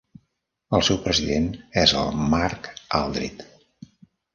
[0.77, 1.47] El seu president
[1.85, 3.51] és el Mark Alldritt.